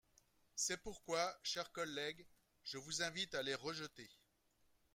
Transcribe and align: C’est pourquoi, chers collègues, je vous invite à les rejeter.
C’est 0.55 0.81
pourquoi, 0.81 1.37
chers 1.43 1.71
collègues, 1.73 2.25
je 2.63 2.79
vous 2.79 3.03
invite 3.03 3.35
à 3.35 3.43
les 3.43 3.53
rejeter. 3.53 4.09